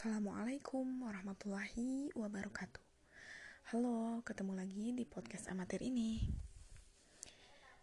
[0.00, 2.80] Assalamualaikum warahmatullahi wabarakatuh.
[3.68, 6.24] Halo, ketemu lagi di podcast amatir ini.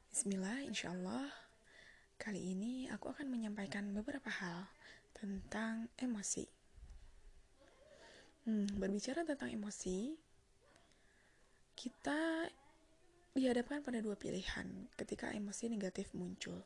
[0.10, 1.30] Bismillah, insya Allah.
[2.18, 4.66] Kali ini aku akan menyampaikan beberapa hal
[5.14, 6.50] tentang emosi.
[8.50, 10.18] Hmm, berbicara tentang emosi,
[11.78, 12.50] kita
[13.38, 16.66] dihadapkan pada dua pilihan ketika emosi negatif muncul,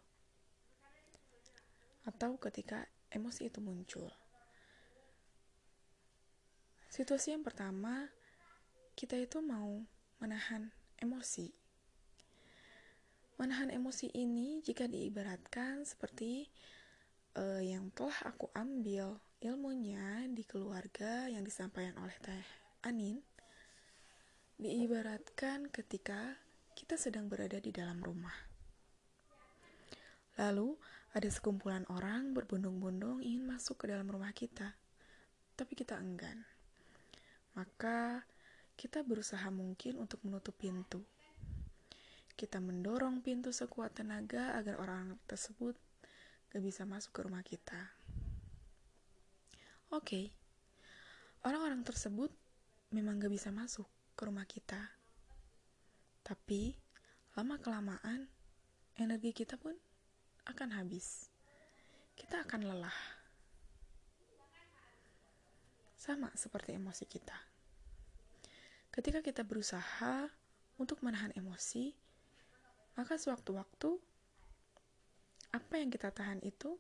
[2.08, 4.21] atau ketika emosi itu muncul.
[6.92, 8.12] Situasi yang pertama,
[9.00, 9.80] kita itu mau
[10.20, 11.48] menahan emosi.
[13.40, 16.52] Menahan emosi ini jika diibaratkan seperti
[17.40, 22.48] uh, yang telah aku ambil ilmunya di keluarga yang disampaikan oleh Teh
[22.84, 23.24] Anin,
[24.60, 26.44] diibaratkan ketika
[26.76, 28.36] kita sedang berada di dalam rumah.
[30.36, 30.76] Lalu
[31.16, 34.76] ada sekumpulan orang berbondong-bondong ingin masuk ke dalam rumah kita,
[35.56, 36.44] tapi kita enggan
[37.54, 38.24] maka
[38.80, 41.04] kita berusaha mungkin untuk menutup pintu.
[42.34, 45.78] Kita mendorong pintu sekuat tenaga agar orang tersebut
[46.50, 47.94] gak bisa masuk ke rumah kita.
[49.92, 50.26] Oke, okay.
[51.44, 52.32] orang-orang tersebut
[52.96, 54.80] memang gak bisa masuk ke rumah kita.
[56.24, 56.74] Tapi,
[57.36, 58.26] lama-kelamaan,
[58.96, 59.76] energi kita pun
[60.48, 61.28] akan habis.
[62.16, 63.00] Kita akan lelah
[66.02, 67.51] sama seperti emosi kita.
[68.92, 70.28] Ketika kita berusaha
[70.76, 71.96] untuk menahan emosi,
[73.00, 73.88] maka sewaktu-waktu
[75.56, 76.76] apa yang kita tahan itu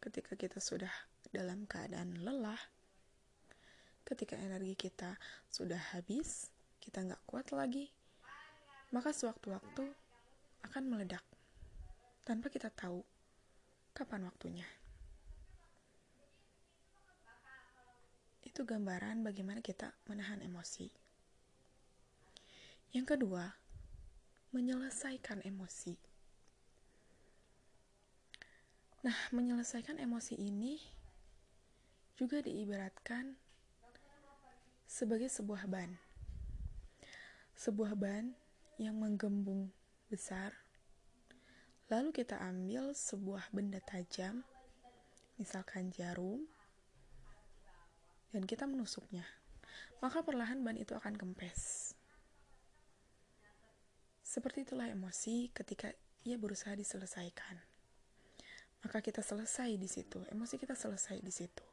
[0.00, 0.88] ketika kita sudah
[1.28, 2.56] dalam keadaan lelah,
[4.08, 5.20] ketika energi kita
[5.52, 6.48] sudah habis,
[6.80, 7.92] kita nggak kuat lagi,
[8.96, 9.84] maka sewaktu-waktu
[10.64, 11.20] akan meledak
[12.24, 13.04] tanpa kita tahu
[13.92, 14.64] kapan waktunya.
[18.40, 21.07] Itu gambaran bagaimana kita menahan emosi.
[22.88, 23.52] Yang kedua,
[24.56, 25.92] menyelesaikan emosi.
[29.04, 30.80] Nah, menyelesaikan emosi ini
[32.16, 33.36] juga diibaratkan
[34.88, 36.00] sebagai sebuah ban.
[37.52, 38.32] Sebuah ban
[38.80, 39.68] yang menggembung
[40.08, 40.56] besar.
[41.92, 44.40] Lalu kita ambil sebuah benda tajam,
[45.36, 46.48] misalkan jarum,
[48.32, 49.28] dan kita menusuknya,
[50.00, 51.97] maka perlahan ban itu akan kempes.
[54.28, 55.88] Seperti itulah emosi ketika
[56.28, 57.56] ia berusaha diselesaikan.
[58.84, 61.64] Maka kita selesai di situ, emosi kita selesai di situ.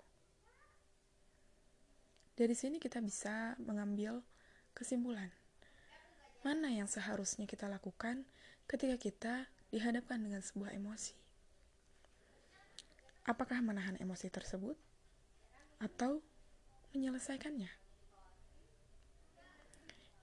[2.39, 4.23] Dari sini kita bisa mengambil
[4.71, 5.35] kesimpulan.
[6.47, 8.23] Mana yang seharusnya kita lakukan
[8.71, 9.33] ketika kita
[9.75, 11.11] dihadapkan dengan sebuah emosi?
[13.27, 14.79] Apakah menahan emosi tersebut?
[15.83, 16.23] Atau
[16.95, 17.71] menyelesaikannya?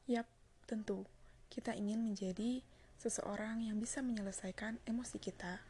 [0.09, 0.25] Yap,
[0.65, 1.05] tentu
[1.53, 2.65] kita ingin menjadi
[2.97, 5.61] seseorang yang bisa menyelesaikan emosi kita.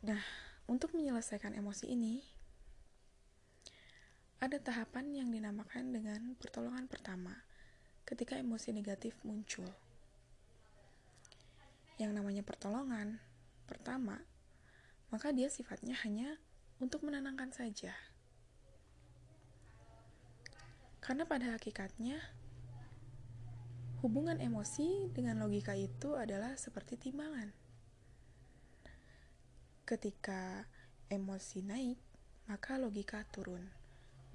[0.00, 0.24] Nah,
[0.64, 2.24] untuk menyelesaikan emosi ini,
[4.40, 7.36] ada tahapan yang dinamakan dengan pertolongan pertama
[8.08, 9.68] ketika emosi negatif muncul.
[12.00, 13.20] Yang namanya pertolongan
[13.68, 14.24] pertama
[15.12, 16.38] maka dia sifatnya hanya
[16.78, 17.92] untuk menenangkan saja.
[21.10, 22.22] Karena pada hakikatnya,
[23.98, 27.50] hubungan emosi dengan logika itu adalah seperti timbangan.
[29.82, 30.70] Ketika
[31.10, 31.98] emosi naik,
[32.46, 33.58] maka logika turun.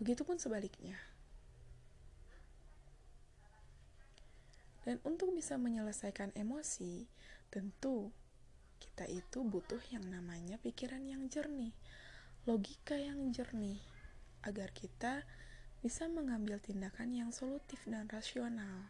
[0.03, 0.99] Begitupun sebaliknya.
[4.83, 7.07] Dan untuk bisa menyelesaikan emosi,
[7.55, 8.11] tentu
[8.83, 11.71] kita itu butuh yang namanya pikiran yang jernih,
[12.43, 13.79] logika yang jernih,
[14.43, 15.23] agar kita
[15.85, 18.89] bisa mengambil tindakan yang solutif dan rasional.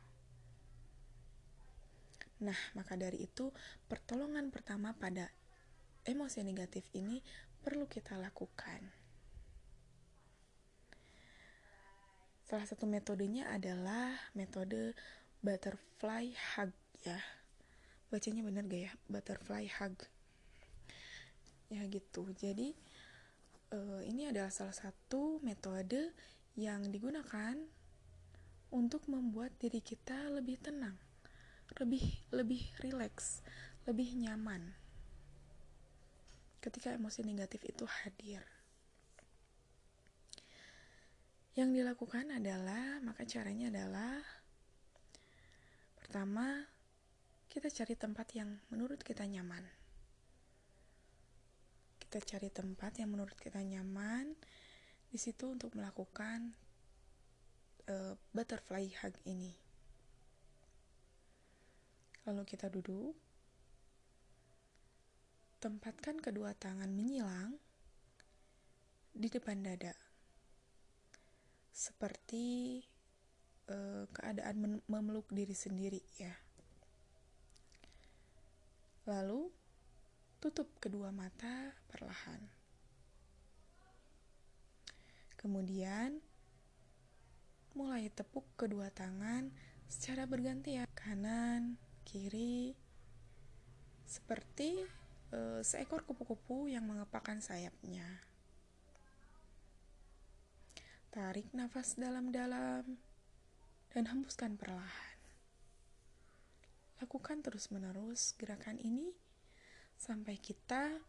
[2.39, 3.51] Nah, maka dari itu,
[3.91, 5.28] pertolongan pertama pada
[6.07, 7.19] emosi negatif ini
[7.59, 8.80] perlu kita lakukan.
[12.47, 14.95] Salah satu metodenya adalah metode
[15.44, 16.71] butterfly hug
[17.06, 17.19] ya
[18.09, 19.94] bacanya bener gak ya butterfly hug
[21.69, 22.74] ya gitu jadi
[23.77, 26.13] uh, ini adalah salah satu metode
[26.56, 27.56] yang digunakan
[28.72, 30.96] untuk membuat diri kita lebih tenang
[31.80, 33.44] lebih lebih rileks
[33.88, 34.75] lebih nyaman
[36.63, 38.42] ketika emosi negatif itu hadir
[41.56, 44.19] yang dilakukan adalah maka caranya adalah
[45.96, 46.68] pertama
[47.56, 49.63] kita cari tempat yang menurut kita nyaman.
[52.04, 54.36] Kita cari tempat yang menurut kita nyaman
[55.15, 56.51] di situ untuk melakukan
[57.88, 59.56] uh, butterfly hug ini.
[62.27, 63.15] Lalu kita duduk,
[65.63, 67.56] tempatkan kedua tangan menyilang
[69.15, 69.95] di depan dada,
[71.71, 72.83] seperti
[73.71, 76.35] uh, keadaan memeluk diri sendiri, ya.
[79.07, 79.47] Lalu
[80.44, 82.64] tutup kedua mata perlahan.
[85.45, 86.25] Kemudian
[87.77, 89.53] mulai tepuk kedua tangan
[89.86, 92.74] secara bergantian kanan, kiri,
[94.09, 94.81] seperti
[95.30, 98.25] uh, seekor kupu-kupu yang mengepakkan sayapnya.
[101.13, 102.98] Tarik nafas dalam-dalam
[103.94, 105.18] dan hembuskan perlahan.
[106.98, 109.13] Lakukan terus-menerus gerakan ini
[109.94, 111.06] sampai kita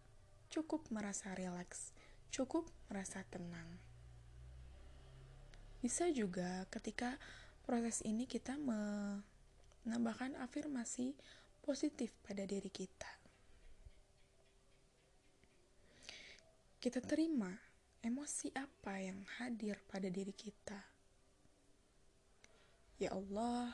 [0.52, 1.96] cukup merasa rileks,
[2.28, 3.95] cukup merasa tenang.
[5.86, 7.14] Bisa juga ketika
[7.62, 11.14] proses ini kita menambahkan afirmasi
[11.62, 13.06] positif pada diri kita.
[16.82, 17.54] Kita terima
[18.02, 20.74] emosi apa yang hadir pada diri kita.
[22.98, 23.70] Ya Allah,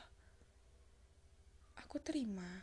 [1.81, 2.61] aku terima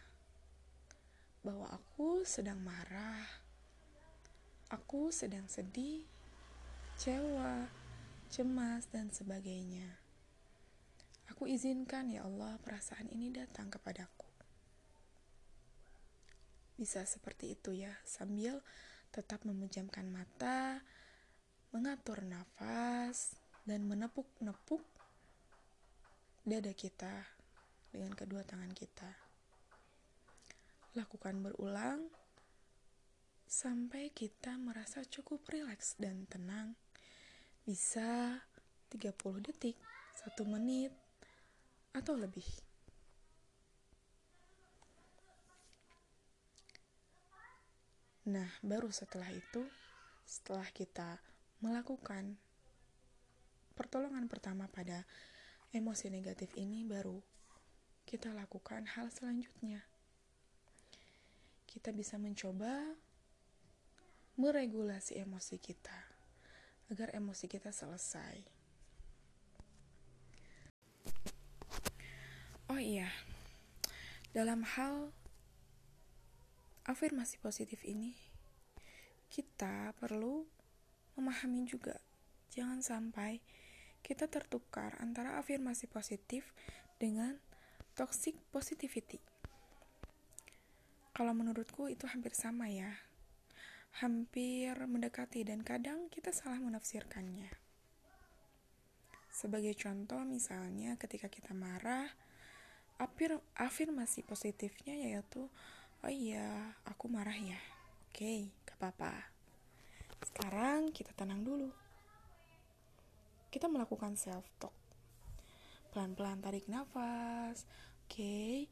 [1.43, 3.26] bahwa aku sedang marah,
[4.70, 6.06] aku sedang sedih,
[6.94, 7.80] kecewa,
[8.31, 9.99] cemas, dan sebagainya.
[11.35, 14.31] Aku izinkan ya Allah perasaan ini datang kepadaku.
[16.79, 18.62] Bisa seperti itu ya, sambil
[19.11, 20.79] tetap memejamkan mata,
[21.75, 23.35] mengatur nafas,
[23.67, 24.87] dan menepuk-nepuk
[26.47, 27.27] dada kita
[27.91, 29.11] dengan kedua tangan kita.
[30.94, 32.06] Lakukan berulang
[33.50, 36.79] sampai kita merasa cukup rileks dan tenang.
[37.70, 38.34] Bisa
[38.90, 39.14] 30
[39.46, 39.78] detik,
[40.26, 40.90] 1 menit,
[41.94, 42.43] atau lebih.
[48.26, 49.62] Nah, baru setelah itu,
[50.26, 51.22] setelah kita
[51.62, 52.43] melakukan
[53.78, 55.06] pertolongan pertama pada
[55.70, 57.22] emosi negatif ini, baru
[58.02, 59.87] kita lakukan hal selanjutnya.
[61.70, 62.99] Kita bisa mencoba
[64.34, 66.10] meregulasi emosi kita
[66.91, 68.43] agar emosi kita selesai.
[72.71, 73.11] Oh iya,
[74.31, 75.11] dalam hal
[76.87, 78.15] afirmasi positif ini,
[79.31, 80.47] kita perlu
[81.19, 81.99] memahami juga,
[82.55, 83.43] jangan sampai
[84.07, 86.55] kita tertukar antara afirmasi positif
[86.99, 87.39] dengan
[87.99, 89.19] toxic positivity.
[91.11, 93.10] Kalau menurutku itu hampir sama ya.
[93.99, 97.51] Hampir mendekati dan kadang kita salah menafsirkannya.
[99.35, 102.07] Sebagai contoh misalnya ketika kita marah,
[103.03, 105.51] afir afirmasi positifnya yaitu
[106.05, 107.59] oh iya, aku marah ya.
[108.11, 109.15] Oke, gak apa-apa.
[110.23, 111.73] Sekarang kita tenang dulu.
[113.51, 114.77] Kita melakukan self talk.
[115.91, 117.67] Pelan-pelan tarik nafas,
[118.07, 118.71] okay,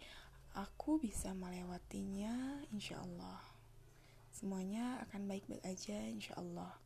[0.55, 3.48] aku bisa melewatinya insya Allah.
[4.39, 6.79] Semuanya akan baik-baik aja insya Allah.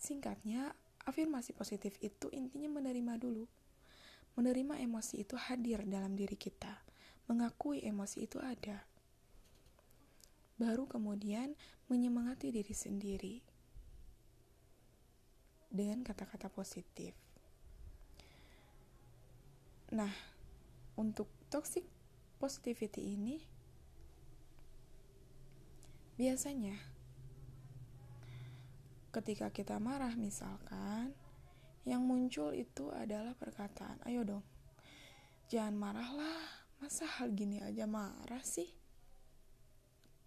[0.00, 0.72] Singkatnya,
[1.04, 3.44] afirmasi positif itu intinya menerima dulu.
[4.40, 6.80] Menerima emosi itu hadir dalam diri kita.
[7.28, 8.88] Mengakui emosi itu ada.
[10.56, 11.60] Baru kemudian
[11.92, 13.44] menyemangati diri sendiri
[15.68, 17.12] dengan kata-kata positif.
[19.92, 20.08] Nah,
[20.96, 21.84] untuk toxic
[22.40, 23.51] positivity ini
[26.16, 26.76] biasanya
[29.12, 31.12] ketika kita marah misalkan
[31.84, 34.44] yang muncul itu adalah perkataan, "Ayo dong.
[35.50, 36.42] Jangan marahlah.
[36.78, 38.70] Masa hal gini aja marah sih?"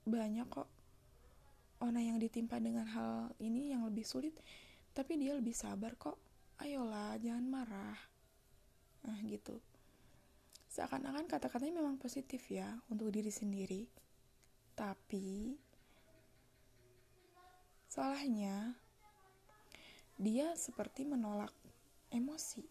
[0.06, 0.70] Banyak kok
[1.82, 4.36] orang yang ditimpa dengan hal ini yang lebih sulit,
[4.92, 6.20] tapi dia lebih sabar kok.
[6.60, 8.16] Ayolah, jangan marah
[9.06, 9.62] nah gitu
[10.74, 13.86] seakan-akan kata-katanya memang positif ya untuk diri sendiri
[14.74, 15.56] tapi
[17.96, 18.76] salahnya
[20.20, 21.56] dia seperti menolak
[22.12, 22.68] emosi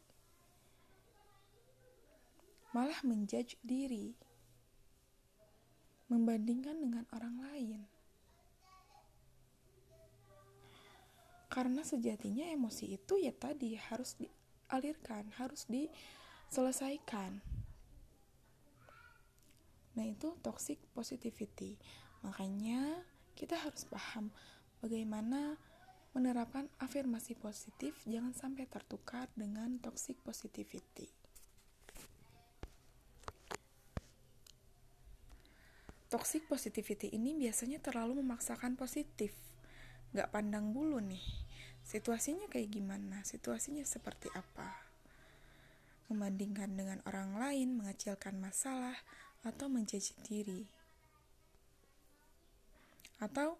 [2.76, 4.12] malah menjudge diri
[6.12, 7.80] membandingkan dengan orang lain
[11.48, 15.88] karena sejatinya emosi itu ya tadi harus dialirkan harus di
[16.50, 17.42] selesaikan.
[19.94, 21.78] Nah, itu toxic positivity.
[22.26, 23.02] Makanya
[23.38, 24.30] kita harus paham
[24.84, 25.56] bagaimana
[26.12, 31.08] menerapkan afirmasi positif jangan sampai tertukar dengan toxic positivity.
[36.12, 39.34] Toxic positivity ini biasanya terlalu memaksakan positif,
[40.12, 41.24] gak pandang bulu nih.
[41.82, 43.24] Situasinya kayak gimana?
[43.26, 44.68] Situasinya seperti apa?
[46.12, 48.94] Membandingkan dengan orang lain, mengecilkan masalah,
[49.42, 50.70] atau menjadi diri.
[53.18, 53.58] Atau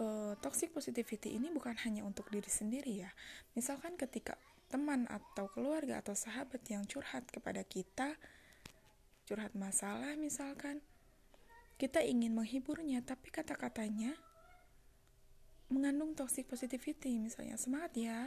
[0.00, 3.10] uh, toxic positivity ini bukan hanya untuk diri sendiri ya.
[3.56, 4.36] Misalkan ketika
[4.66, 8.18] teman atau keluarga atau sahabat yang curhat kepada kita,
[9.26, 10.82] curhat masalah misalkan,
[11.76, 14.16] kita ingin menghiburnya tapi kata-katanya
[15.68, 18.20] mengandung toxic positivity misalnya semangat ya.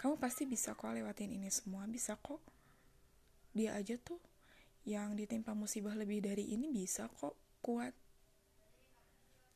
[0.00, 2.40] Kamu pasti bisa kok lewatin ini semua bisa kok.
[3.52, 4.20] Dia aja tuh
[4.88, 7.92] yang ditimpa musibah lebih dari ini bisa kok kuat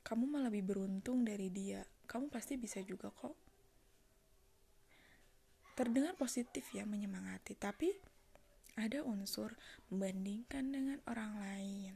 [0.04, 1.80] kamu malah lebih beruntung dari dia.
[2.04, 3.32] Kamu pasti bisa juga kok.
[5.74, 7.88] Terdengar positif ya menyemangati, tapi
[8.76, 9.56] ada unsur
[9.88, 11.92] membandingkan dengan orang lain.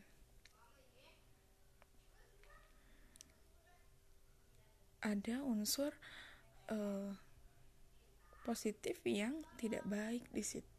[4.98, 5.94] Ada unsur
[6.70, 7.12] uh,
[8.42, 10.77] positif yang tidak baik di situ.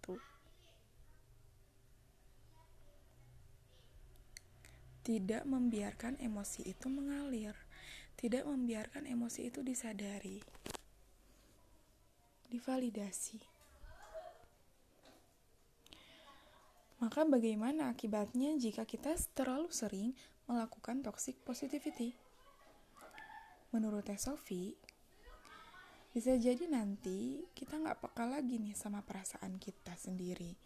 [5.04, 7.56] Tidak membiarkan emosi itu mengalir,
[8.20, 10.44] tidak membiarkan emosi itu disadari,
[12.52, 13.40] divalidasi.
[17.00, 20.12] Maka bagaimana akibatnya jika kita terlalu sering
[20.52, 22.12] melakukan toxic positivity?
[23.72, 24.76] Menurut Teh Sophie,
[26.12, 30.58] bisa jadi nanti kita nggak peka lagi nih sama perasaan kita sendiri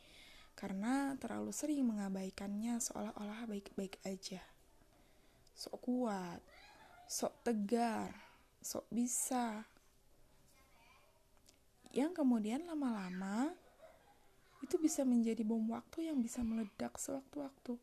[0.54, 4.42] karena terlalu sering mengabaikannya seolah-olah baik-baik aja.
[5.54, 6.42] Sok kuat,
[7.10, 8.14] sok tegar,
[8.62, 9.66] sok bisa.
[11.94, 13.54] Yang kemudian lama-lama
[14.64, 17.76] itu bisa menjadi bom waktu yang bisa meledak sewaktu-waktu.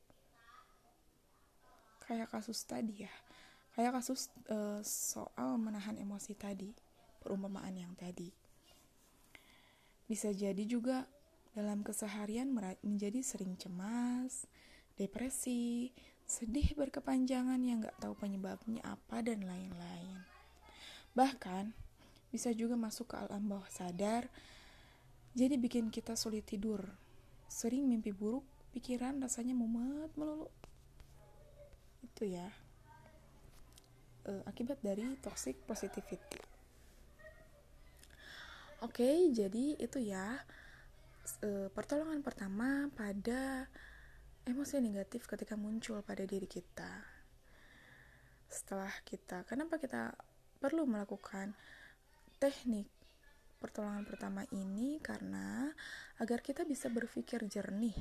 [2.08, 3.14] Kayak kasus tadi ya.
[3.76, 6.74] Kayak kasus uh, soal menahan emosi tadi,
[7.22, 8.32] perumpamaan yang tadi.
[10.10, 11.06] Bisa jadi juga
[11.50, 12.50] dalam keseharian
[12.82, 14.46] menjadi sering cemas,
[14.94, 15.90] depresi,
[16.28, 20.22] sedih berkepanjangan yang gak tahu penyebabnya apa, dan lain-lain.
[21.18, 21.74] Bahkan,
[22.30, 24.30] bisa juga masuk ke alam bawah sadar,
[25.34, 26.86] jadi bikin kita sulit tidur.
[27.50, 30.46] Sering mimpi buruk, pikiran rasanya mumet melulu.
[32.06, 32.46] Itu ya,
[34.22, 36.38] e, akibat dari toxic positivity.
[38.80, 40.40] Oke, jadi itu ya
[41.44, 43.70] uh, pertolongan pertama pada
[44.48, 47.06] emosi negatif ketika muncul pada diri kita.
[48.50, 50.10] Setelah kita, kenapa kita
[50.58, 51.54] perlu melakukan
[52.42, 52.90] teknik
[53.62, 54.98] pertolongan pertama ini?
[54.98, 55.70] Karena
[56.18, 57.94] agar kita bisa berpikir jernih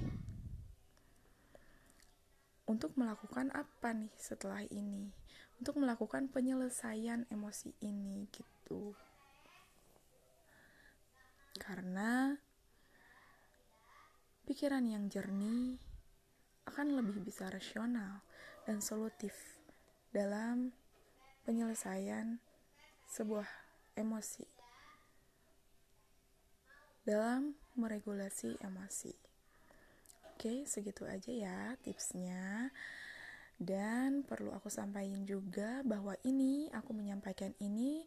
[2.69, 5.09] untuk melakukan apa nih setelah ini,
[5.57, 8.93] untuk melakukan penyelesaian emosi ini gitu.
[11.57, 12.37] Karena
[14.49, 15.77] pikiran yang jernih
[16.65, 18.25] akan lebih bisa rasional
[18.65, 19.61] dan solutif
[20.09, 20.73] dalam
[21.45, 22.41] penyelesaian
[23.05, 23.45] sebuah
[23.93, 24.59] emosi
[27.05, 29.13] dalam meregulasi emosi.
[30.29, 32.69] Oke, segitu aja ya tipsnya.
[33.57, 38.05] Dan perlu aku sampaikan juga bahwa ini aku menyampaikan ini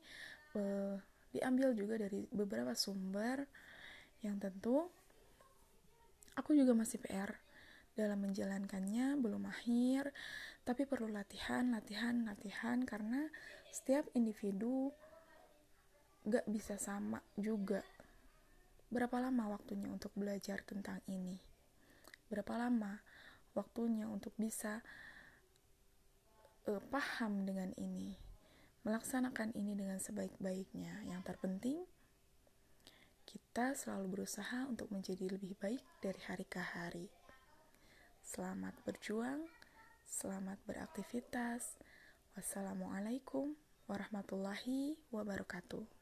[0.55, 0.97] uh,
[1.35, 3.45] diambil juga dari beberapa sumber
[4.23, 4.87] yang tentu
[6.37, 7.29] Aku juga masih PR
[7.93, 10.09] dalam menjalankannya, belum mahir,
[10.65, 13.29] tapi perlu latihan, latihan, latihan karena
[13.69, 14.93] setiap individu
[16.25, 17.85] gak bisa sama juga.
[18.93, 21.37] Berapa lama waktunya untuk belajar tentang ini?
[22.33, 23.01] Berapa lama
[23.53, 24.81] waktunya untuk bisa
[26.69, 28.17] uh, paham dengan ini?
[28.89, 31.09] Melaksanakan ini dengan sebaik-baiknya.
[31.09, 31.79] Yang terpenting,
[33.33, 37.09] kita selalu berusaha untuk menjadi lebih baik dari hari ke hari.
[38.21, 39.49] Selamat berjuang,
[40.05, 41.81] selamat beraktivitas.
[42.37, 43.57] Wassalamualaikum
[43.89, 46.02] warahmatullahi wabarakatuh.